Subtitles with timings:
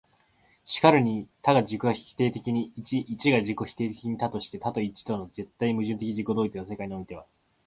[0.65, 7.23] 然るに多が自己否定的に一、一が自己否定的に多として、多と一との絶対矛盾的自己同一の世界においては、